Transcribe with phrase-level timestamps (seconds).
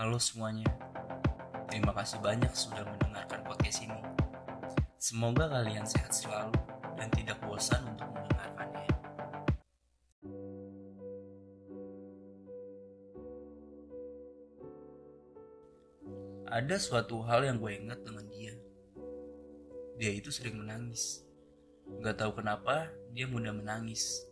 [0.00, 0.64] Halo semuanya,
[1.68, 4.00] terima kasih banyak sudah mendengarkan podcast ini.
[4.96, 6.56] Semoga kalian sehat selalu
[6.96, 8.88] dan tidak bosan untuk mendengarkannya.
[16.48, 18.56] Ada suatu hal yang gue ingat dengan dia.
[20.00, 21.28] Dia itu sering menangis.
[22.00, 24.24] Gak tahu kenapa dia mudah menangis.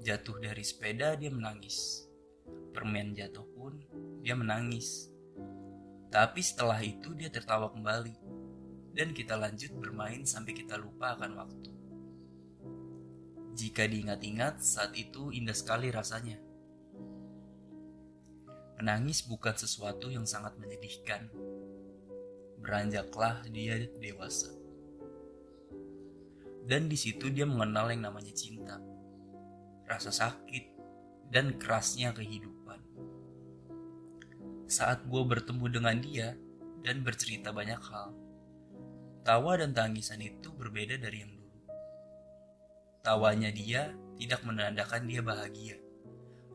[0.00, 2.08] Jatuh dari sepeda dia menangis.
[2.70, 3.76] Permen jatuh pun
[4.22, 5.10] dia menangis.
[6.10, 8.16] Tapi setelah itu dia tertawa kembali.
[8.90, 11.70] Dan kita lanjut bermain sampai kita lupa akan waktu.
[13.54, 16.38] Jika diingat-ingat, saat itu indah sekali rasanya.
[18.80, 21.28] Menangis bukan sesuatu yang sangat menyedihkan.
[22.58, 24.50] Beranjaklah dia dewasa.
[26.64, 28.78] Dan di situ dia mengenal yang namanya cinta.
[29.84, 30.69] Rasa sakit
[31.30, 32.82] dan kerasnya kehidupan.
[34.66, 36.28] Saat gue bertemu dengan dia
[36.82, 38.10] dan bercerita banyak hal,
[39.22, 41.58] tawa dan tangisan itu berbeda dari yang dulu.
[43.00, 45.78] Tawanya dia tidak menandakan dia bahagia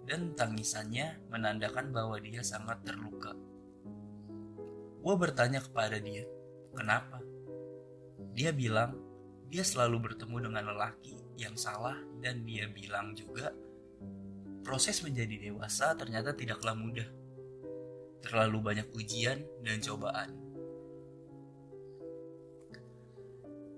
[0.05, 3.33] dan tangisannya menandakan bahwa dia sangat terluka.
[5.01, 6.25] Gue bertanya kepada dia,
[6.73, 7.21] kenapa?
[8.35, 8.97] Dia bilang
[9.49, 13.53] dia selalu bertemu dengan lelaki yang salah dan dia bilang juga
[14.65, 17.05] proses menjadi dewasa ternyata tidaklah mudah.
[18.25, 20.33] Terlalu banyak ujian dan cobaan.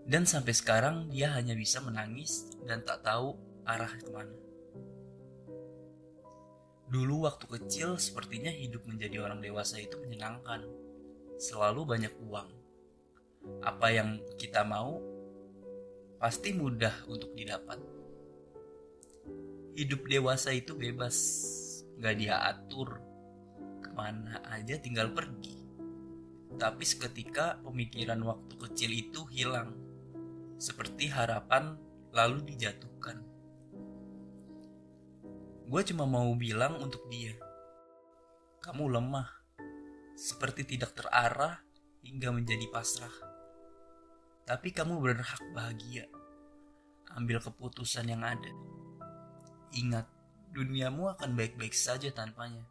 [0.08, 3.36] Dan sampai sekarang dia hanya bisa menangis dan tak tahu
[3.68, 4.32] arah ke mana.
[6.88, 10.64] Dulu waktu kecil sepertinya hidup menjadi orang dewasa itu menyenangkan.
[11.36, 12.50] Selalu banyak uang.
[13.60, 15.04] Apa yang kita mau
[16.16, 17.76] pasti mudah untuk didapat.
[19.78, 21.14] Hidup dewasa itu bebas,
[22.02, 22.98] gak dia atur
[23.78, 25.54] ke mana aja tinggal pergi.
[26.58, 29.78] Tapi seketika pemikiran waktu kecil itu hilang,
[30.58, 31.78] seperti harapan
[32.10, 33.22] lalu dijatuhkan.
[35.70, 37.38] Gue cuma mau bilang untuk dia,
[38.66, 39.30] kamu lemah,
[40.18, 41.62] seperti tidak terarah
[42.02, 43.14] hingga menjadi pasrah.
[44.42, 46.10] Tapi kamu berhak bahagia.
[47.14, 48.77] Ambil keputusan yang ada.
[49.76, 50.08] Ingat,
[50.56, 52.64] duniamu akan baik-baik saja tanpanya.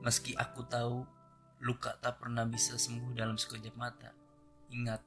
[0.00, 1.04] Meski aku tahu
[1.60, 4.16] luka tak pernah bisa sembuh dalam sekejap mata.
[4.72, 5.04] Ingat,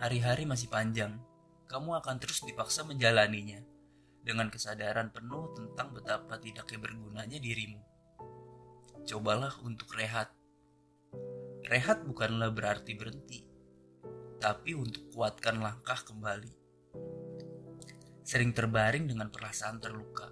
[0.00, 1.20] hari-hari masih panjang.
[1.68, 3.60] Kamu akan terus dipaksa menjalaninya
[4.24, 7.80] dengan kesadaran penuh tentang betapa tidaknya bergunanya dirimu.
[9.04, 10.32] Cobalah untuk rehat.
[11.68, 13.44] Rehat bukanlah berarti berhenti,
[14.40, 16.67] tapi untuk kuatkan langkah kembali.
[18.28, 20.28] Sering terbaring dengan perasaan terluka,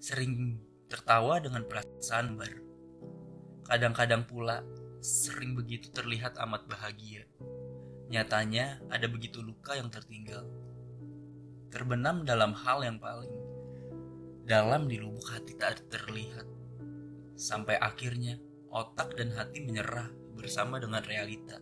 [0.00, 0.56] sering
[0.88, 2.64] tertawa dengan perasaan baru.
[3.68, 4.64] Kadang-kadang pula
[5.04, 7.28] sering begitu terlihat amat bahagia.
[8.08, 10.48] Nyatanya ada begitu luka yang tertinggal.
[11.68, 13.36] Terbenam dalam hal yang paling
[14.48, 16.48] dalam di lubuk hati tak terlihat.
[17.36, 18.40] Sampai akhirnya
[18.72, 21.60] otak dan hati menyerah bersama dengan realita.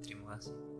[0.00, 0.73] Terima kasih.